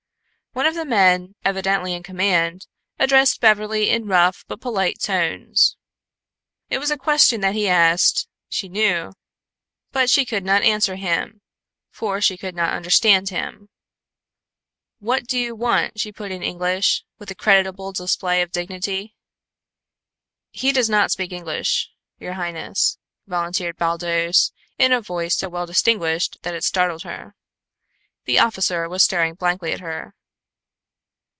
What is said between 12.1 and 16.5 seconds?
she could not understand him. "What do you want?" she put in